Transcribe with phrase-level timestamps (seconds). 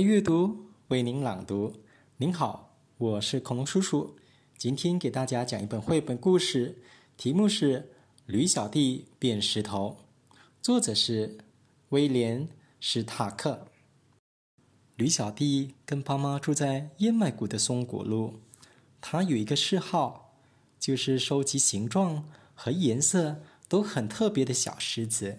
[0.00, 1.74] 阅读，为您朗读。
[2.16, 4.16] 您好，我是恐龙叔叔。
[4.56, 6.78] 今天给大家讲一本绘本故事，
[7.16, 7.80] 题目是
[8.26, 9.98] 《驴小弟变石头》，
[10.62, 11.38] 作者是
[11.90, 12.48] 威廉·
[12.78, 13.66] 史塔克。
[14.96, 18.40] 驴小弟跟爸妈住在燕麦谷的松果路。
[19.00, 20.34] 他有一个嗜好，
[20.78, 25.38] 就是收集形状和颜色都很特别的小石子。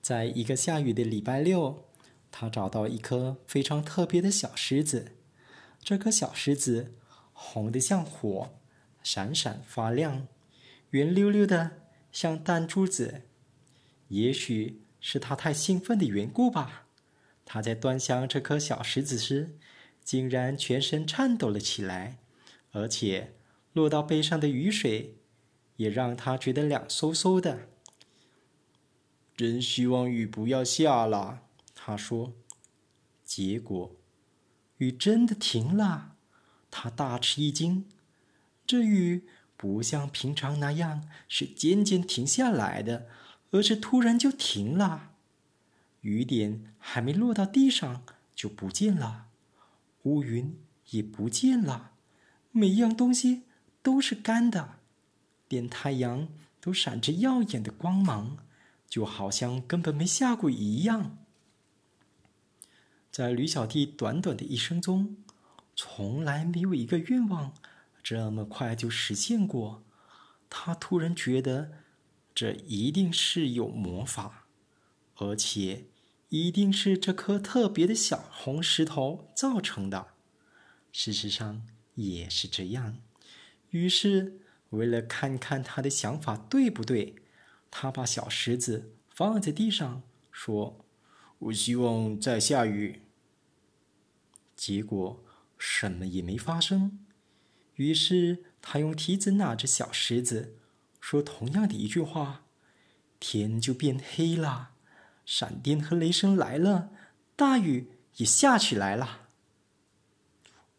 [0.00, 1.84] 在一个下雨的礼拜六，
[2.32, 5.12] 他找到一颗非常特别的小石子。
[5.80, 6.94] 这颗小石子
[7.32, 8.54] 红得像火，
[9.04, 10.26] 闪闪发亮，
[10.90, 13.22] 圆溜溜的像弹珠子。
[14.08, 16.86] 也许是他太兴奋的缘故吧。
[17.44, 19.56] 他在端详这颗小石子时，
[20.02, 22.18] 竟然全身颤抖了起来，
[22.70, 23.34] 而且
[23.72, 25.16] 落到背上的雨水
[25.76, 27.68] 也让他觉得凉飕飕的。
[29.36, 31.42] 真希望雨不要下了，
[31.84, 32.32] 他说。
[33.24, 33.96] 结果，
[34.76, 36.14] 雨真的停了。
[36.70, 37.88] 他大吃一惊，
[38.64, 43.08] 这雨不像平常那样是渐渐停下来的，
[43.50, 45.12] 而是突然就停了。
[46.02, 49.26] 雨点还没落到地上就不见了，
[50.02, 50.56] 乌云
[50.90, 51.92] 也不见了，
[52.52, 53.42] 每一样东西
[53.82, 54.74] 都是干的，
[55.48, 56.28] 连太阳
[56.60, 58.36] 都闪着耀眼的光芒，
[58.88, 61.18] 就好像根本没下过一样。
[63.12, 65.18] 在吕小弟短短的一生中，
[65.76, 67.54] 从来没有一个愿望
[68.02, 69.84] 这么快就实现过。
[70.50, 71.70] 他突然觉得，
[72.34, 74.46] 这一定是有魔法，
[75.16, 75.84] 而且。
[76.34, 80.14] 一定是这颗特别的小红石头造成的。
[80.90, 82.96] 事实上也是这样。
[83.68, 84.40] 于是，
[84.70, 87.16] 为了看看他的想法对不对，
[87.70, 90.86] 他把小石子放在地上，说
[91.38, 93.01] ：“我希望在下雨。”
[94.64, 95.24] 结果
[95.58, 97.00] 什么也没发生。
[97.74, 100.54] 于是，他用蹄子拿着小石子，
[101.00, 102.44] 说同样的一句话，
[103.18, 104.70] 天就变黑了。
[105.26, 106.90] 闪电和雷声来了，
[107.34, 109.22] 大雨也下起来了。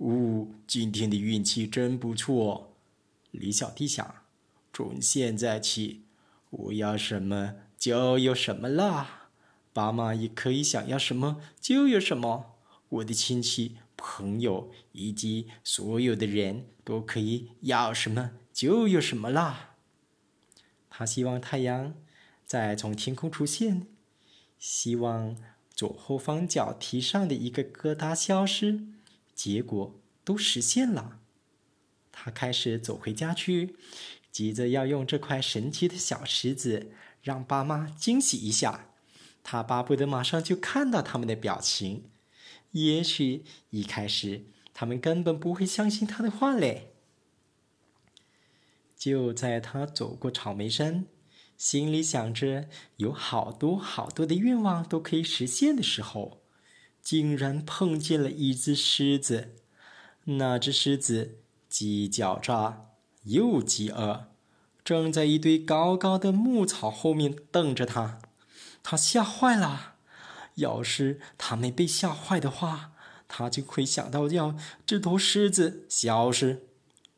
[0.00, 2.76] 呜，今天的运气真不错，
[3.30, 4.14] 李小弟想。
[4.74, 6.04] 从现在起，
[6.50, 9.30] 我要什么就有什么啦。
[9.72, 12.49] 爸妈也可以想要什么就有什么。
[12.90, 19.76] 我的亲戚、朋友以及所有的人都可以要什么就有什么啦。
[20.88, 21.94] 他希望太阳
[22.44, 23.86] 再从天空出现。
[24.58, 25.36] 希望
[25.74, 28.82] 左后方脚蹄上的一个疙瘩消失，
[29.34, 31.20] 结果都实现了。
[32.12, 33.76] 他开始走回家去，
[34.30, 38.88] 急着要用这块神奇的小石子让爸妈惊喜一下。
[39.42, 42.09] 他巴不得马上就看到他们的表情。
[42.72, 46.92] 也许一开始他们根本不会相信他的话嘞。
[48.96, 51.06] 就在他走过草莓山。
[51.56, 56.40] 心里想着有好多好多的愿望都可以实现的时候，
[57.02, 59.56] 竟然碰见了一只狮子。
[60.24, 62.86] 那只狮子既狡诈
[63.24, 64.28] 又饥饿，
[64.82, 68.22] 正在一堆高高的牧草后面瞪着他。
[68.82, 69.96] 他吓坏了。
[70.60, 72.92] 要是他没被吓坏的话，
[73.28, 74.56] 他就会想到要
[74.86, 76.62] 这头狮子消失，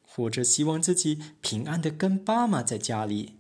[0.01, 3.37] 或者希望自己平安的跟爸妈在家里。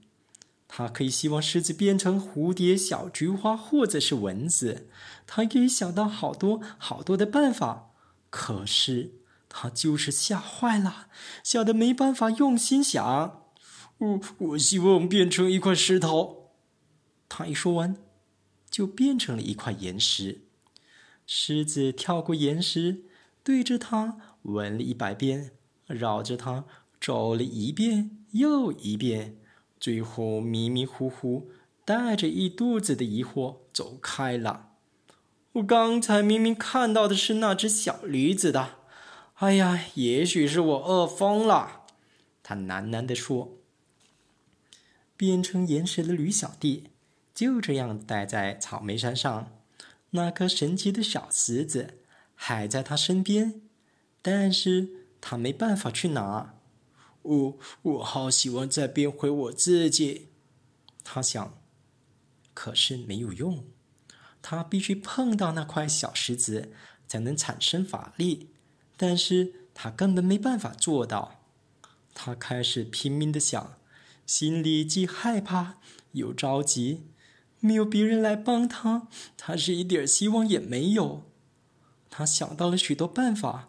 [0.75, 4.89] 他可以希望狮子变成蝴蝶、小菊花，或者是蚊子。
[5.27, 7.91] 他可以想到好多好多的办法，
[8.31, 9.13] 可是
[9.51, 11.09] 他就是吓坏了，
[11.45, 13.43] 吓得没办法用心想。
[13.99, 16.53] 我我希望变成一块石头。
[17.29, 17.97] 他一说完，
[18.73, 20.41] 就变成了一块岩石。
[21.27, 23.05] 狮子跳过岩石，
[23.45, 25.53] 对着它闻了一百遍，
[25.87, 26.65] 绕着它
[27.01, 29.37] 走了一遍又一遍。
[29.79, 31.51] 最后迷迷糊糊，
[31.85, 34.71] 带着一肚子的疑惑走开了。
[35.53, 38.79] 我刚才明明看到的是那只小驴子的。
[39.35, 41.85] 哎呀，也许是我饿疯了。
[42.43, 43.59] 他喃喃地说。
[45.15, 46.89] 变成岩石的驴小弟
[47.35, 49.51] 就这样待在草莓山上，
[50.11, 51.99] 那颗神奇的小石子
[52.35, 53.63] 还在他身边，
[54.21, 54.89] 但是
[55.21, 56.55] 他没办法去拿。
[57.23, 60.29] 我我好希望再变回我自己，
[61.05, 61.57] 他想，
[62.53, 63.65] 可是没有用，
[64.43, 66.73] 他必须碰到那块小石子
[67.07, 68.51] 才能产生法力，
[68.97, 71.41] 但是他根本没办法做到。
[72.13, 73.79] 他开始拼命的想，
[74.27, 75.79] 心里既害怕
[76.11, 77.07] 又着急，
[77.65, 79.07] 没有别人来帮他，
[79.37, 81.23] 他是一点希望也没有。
[82.11, 83.69] 他想到了许多办法。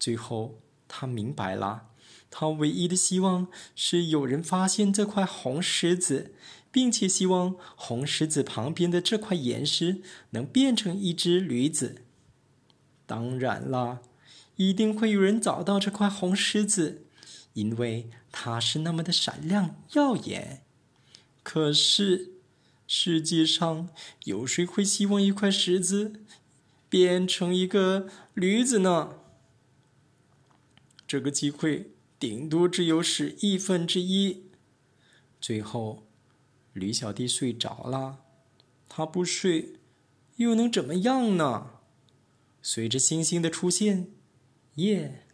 [0.00, 0.58] 最后，
[0.88, 1.86] 他明白了，
[2.28, 3.46] 他唯一的希望
[3.76, 6.34] 是有人发现这块红石子，
[6.72, 12.02] 并且希望红石子旁边的这块岩石能变成一只驴子。
[13.06, 14.02] 当然了，
[14.56, 17.04] 一定会有人找到这块红石子，
[17.52, 20.64] 因为它是那么的闪亮耀眼。
[21.44, 22.33] 可是，
[22.86, 23.88] 世界上
[24.24, 26.20] 有谁会希望一块石子
[26.88, 29.18] 变成一个驴子呢？
[31.06, 34.44] 这个机会顶多只有十亿分之一。
[35.40, 36.06] 最后，
[36.72, 38.20] 驴小弟睡着了。
[38.88, 39.80] 他不睡，
[40.36, 41.80] 又能怎么样呢？
[42.62, 44.08] 随着星星的出现，
[44.76, 45.26] 夜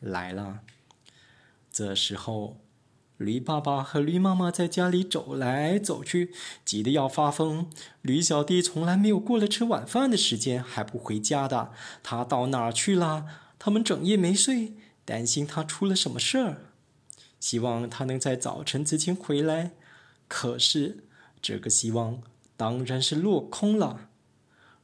[0.00, 0.60] 来了。
[1.72, 2.60] 这时候，
[3.16, 6.32] 驴爸爸和驴妈妈在家里走来走去，
[6.64, 7.70] 急得要发疯。
[8.02, 11.72] 驴小弟从来没有过了吃晚饭的时间还不回家的。
[12.02, 13.24] 他到哪儿去了？
[13.58, 14.74] 他们整夜没睡。
[15.06, 16.62] 担心他出了什么事儿，
[17.38, 19.70] 希望他能在早晨之前回来。
[20.26, 21.04] 可是
[21.40, 22.20] 这个希望
[22.56, 24.08] 当然是落空了。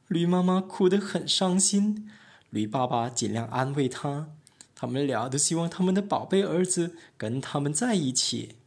[0.07, 2.09] 驴妈妈哭得很伤心，
[2.49, 4.29] 驴爸爸尽量安慰他。
[4.83, 8.57] 他们俩都希望他们的宝贝儿子跟他们在一起。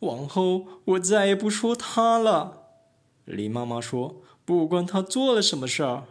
[0.00, 2.64] 往后我再也不说他了，
[3.24, 4.22] 驴妈妈说。
[4.44, 6.04] 不管他做了什么事儿。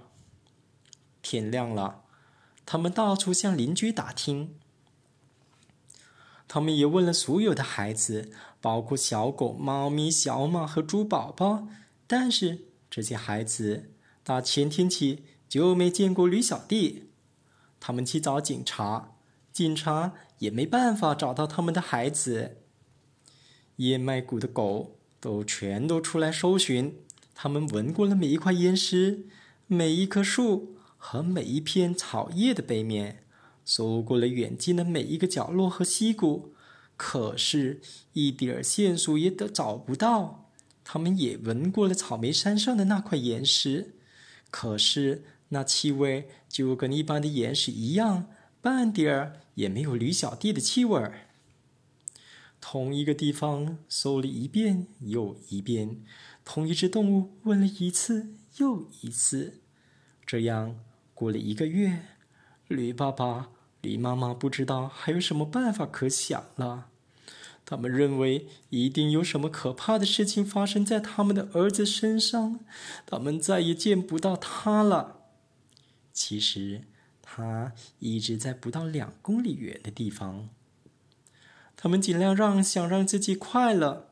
[1.22, 2.06] 天亮了。
[2.66, 4.56] 他们到处向邻居打听，
[6.48, 11.68] 他们也问了所有的孩子，包括小狗、猫咪、小马和猪宝宝。
[12.08, 13.92] 但是这些孩子
[14.24, 17.07] 打前天起就没见过驴小弟。
[17.80, 19.16] 他们去找警察，
[19.52, 22.58] 警察也没办法找到他们的孩子。
[23.78, 27.00] 燕麦谷的狗都全都出来搜寻，
[27.34, 29.26] 他们闻过了每一块岩石，
[29.68, 30.74] 每一棵树。
[31.00, 33.24] 和每一片草叶的背面，
[33.64, 36.56] 搜过了远近的每一个角落和溪谷，
[36.98, 37.82] 可是，
[38.14, 40.50] 一点线索也都找不到。
[40.84, 43.94] 他们也闻过了草莓山上的那块岩石，
[44.50, 48.28] 可是那气味就跟一般的岩石一样，
[48.62, 51.28] 半点儿也没有驴小弟的气味儿。
[52.60, 56.02] 同一个地方搜了一遍又一遍，
[56.44, 59.62] 同一只动物问了一次又一次，
[60.26, 60.80] 这样。
[61.14, 62.04] 过了一个月，
[62.68, 63.50] 驴爸爸、
[63.82, 66.90] 驴妈妈不知道还有什么办法可想了。
[67.66, 72.60] 他们认为一定有什么可怕的事情发生在他们的儿子身上，
[73.06, 75.17] 他们再也见不到他了。
[76.18, 76.82] 其实，
[77.22, 80.50] 他一直在不到两公里远的地方。
[81.76, 84.10] 他们尽量让想让自己快乐，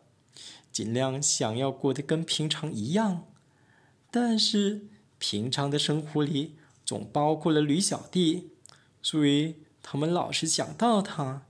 [0.71, 3.25] 尽量想要过得跟平常一样，
[4.11, 4.85] 但是
[5.17, 6.57] 平常的生活里。
[6.85, 8.51] 总包括了驴小弟，
[9.01, 11.47] 所以他们老是想到他，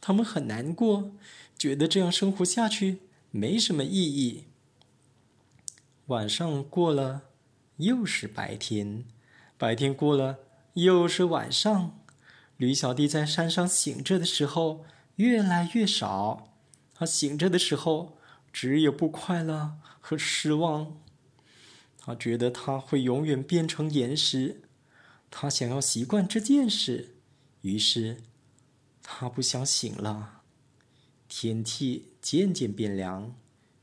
[0.00, 1.12] 他们很难过，
[1.58, 3.00] 觉得这样生活下去
[3.30, 4.44] 没什么意义。
[6.06, 7.24] 晚上过了，
[7.76, 9.04] 又是白天；
[9.62, 10.40] 白天过了，
[10.72, 11.96] 又是晚上。
[12.56, 16.56] 驴小弟在山上醒着的时候越来越少，
[16.92, 18.18] 他醒着的时候
[18.52, 21.00] 只有不快乐和失望。
[21.96, 24.62] 他觉得他会永远变成岩石，
[25.30, 27.14] 他想要习惯这件事，
[27.60, 28.16] 于是
[29.00, 30.40] 他不想醒了。
[31.28, 33.36] 天气渐渐变凉，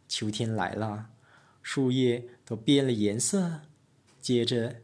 [0.10, 1.12] 秋天来了，
[1.62, 3.62] 树叶都变了颜色，
[4.20, 4.82] 接着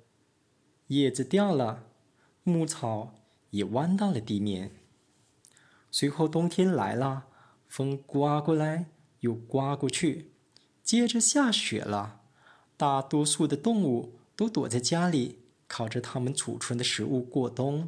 [0.88, 1.84] 叶子掉了，
[2.44, 3.16] 牧草
[3.50, 4.72] 也弯到了地面。
[5.90, 7.26] 随后冬天来了，
[7.68, 8.86] 风刮过来
[9.22, 10.32] 又刮过去，
[10.84, 12.22] 接着下雪了。
[12.78, 17.88] 大多数的动物都躲在家里，靠着他们储存的食物过冬。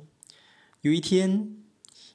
[0.82, 1.64] 有一天，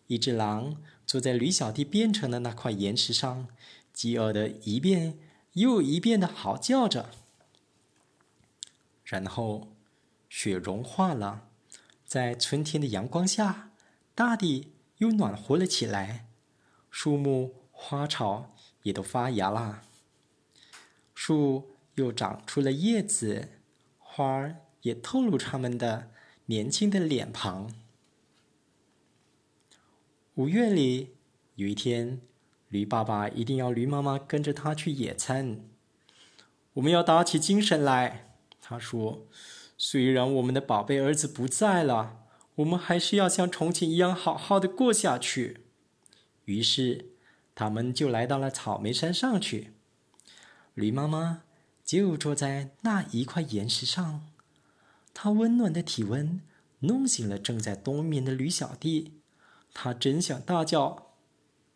[0.06, 3.46] 一只狼坐在驴小弟变成的那块岩石上，
[3.92, 5.18] 饥饿的一遍
[5.52, 7.10] 又一遍的嚎叫着。
[9.04, 9.68] 然后，
[10.34, 11.50] 雪融化了，
[12.06, 13.70] 在春天的阳光下，
[14.14, 16.26] 大地又暖和了起来，
[16.90, 19.82] 树木、花草也都发芽了，
[21.14, 21.68] 树。
[21.96, 23.50] 又长出了叶子，
[23.98, 26.10] 花儿也透露他们的
[26.46, 27.70] 年轻的脸庞。
[30.36, 31.16] 五月里
[31.56, 32.22] 有一天，
[32.70, 35.60] 驴爸爸一定要驴妈妈跟着他去野餐。
[36.72, 39.26] 我们要打起精神来，他说
[39.84, 42.20] ：“虽然我们的宝贝儿子不在了，
[42.54, 45.64] 我们还是要像从前一样好好的过下去。”
[46.46, 47.06] 于是，
[47.56, 49.72] 他们就来到了草莓山上去。
[50.74, 51.42] 驴妈妈。
[51.84, 54.22] 就坐在那一块岩石上，
[55.12, 56.40] 它温暖的体温
[56.78, 59.20] 弄醒了正在冬眠的驴小弟，
[59.74, 61.08] 他真想大叫：“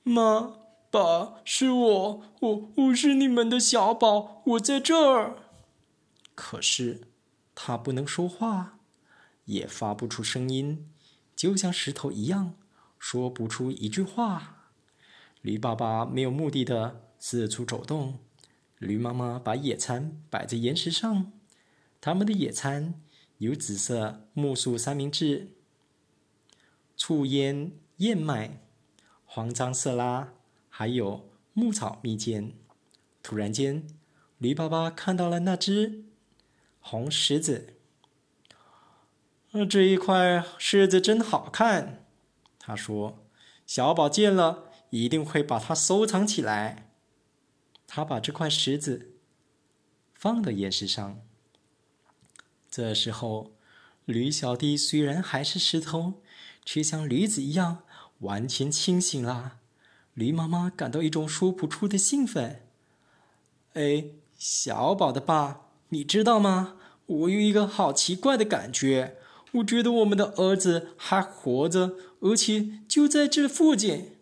[0.05, 0.55] 妈，
[0.91, 5.37] 爸，是我，我我是你们的小宝，我在这儿。”
[6.35, 7.03] 可是
[7.59, 8.79] 他不能说话，
[9.47, 10.91] 也发不出声音，
[11.35, 12.55] 就像石头一样，
[12.99, 14.69] 说不出一句话。
[15.41, 18.19] 驴爸爸没有目的的四处走动，
[18.79, 21.33] 驴妈妈把野餐摆在岩石上，
[22.01, 23.01] 他们的野餐
[23.39, 25.53] 有紫色木薯三明治、
[26.95, 28.61] 醋腌燕麦、
[29.25, 30.35] 黄樟色拉，
[30.69, 32.55] 还有牧草蜜饯。
[33.23, 33.87] 突然间，
[34.37, 36.05] 驴爸爸看到了那只。
[36.89, 37.75] 红狮子，
[39.69, 42.07] 这一块狮子真好看。
[42.61, 43.27] 他说
[43.67, 46.93] ：“小宝见了一定会把它收藏起来。”
[47.89, 49.17] 他把这块石子
[50.15, 51.21] 放到岩石上。
[52.71, 53.51] 这时候，
[54.05, 56.23] 驴小弟虽然还是石头，
[56.65, 57.83] 却像驴子一样
[58.21, 59.59] 完全清醒了。
[60.15, 62.65] 驴妈妈感到一种说不出的兴奋。
[63.73, 64.05] 哎，
[64.39, 65.66] 小宝的爸。
[65.91, 66.77] 你知道吗？
[67.07, 69.17] 我有一个好奇怪的感觉，
[69.53, 74.17] 我觉得我们的儿子还活着，而且就在这附近。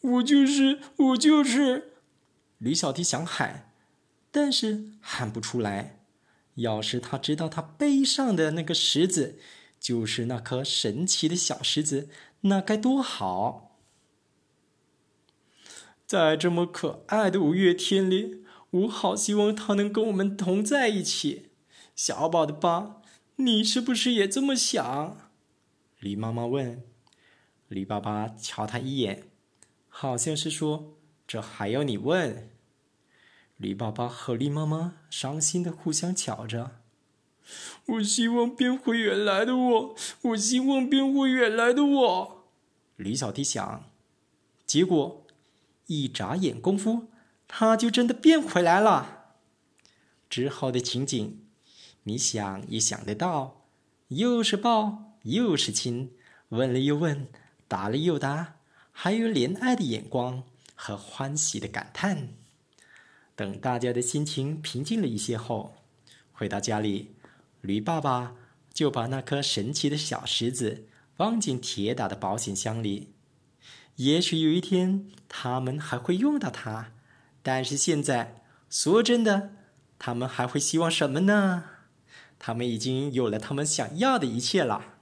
[0.00, 1.92] 我就是，我就是。
[2.58, 3.70] 吕小弟想喊，
[4.32, 6.00] 但是喊不出来。
[6.56, 9.38] 要是他知道他背上的那个石子
[9.78, 12.08] 就是那颗神奇的小石子，
[12.40, 13.78] 那该多好！
[16.06, 18.45] 在这么可爱的五月天里。
[18.76, 21.50] 我好希望他能跟我们同在一起，
[21.94, 23.00] 小宝的爸，
[23.36, 25.30] 你是不是也这么想？
[26.00, 26.82] 驴妈妈问。
[27.68, 29.24] 驴爸爸瞧他一眼，
[29.88, 30.94] 好像是说
[31.26, 32.50] ：“这还要你问？”
[33.56, 36.82] 驴爸爸和驴妈妈伤心的互相瞧着。
[37.86, 42.44] 我希望变回原来的我，我希望变回原来的我。
[42.96, 43.84] 驴小弟想，
[44.66, 45.26] 结果
[45.86, 47.08] 一眨眼功夫。
[47.48, 49.34] 他就真的变回来了。
[50.28, 51.44] 之后的情景，
[52.02, 53.66] 你想也想得到，
[54.08, 56.12] 又是抱又是亲，
[56.48, 57.28] 问了又问，
[57.68, 58.56] 答了又答，
[58.90, 60.42] 还有怜爱的眼光
[60.74, 62.28] 和欢喜的感叹。
[63.34, 65.76] 等大家的心情平静了一些后，
[66.32, 67.14] 回到家里，
[67.60, 68.34] 驴爸爸
[68.72, 73.12] 就把那颗神奇的小石子放进铁打的保险箱里。
[73.96, 76.92] 也许有一天，他们还会用到它。
[77.48, 79.52] 但是现在，说真的，
[80.00, 81.62] 他们还会希望什么呢？
[82.40, 84.95] 他们已经有了他们想要的一切了。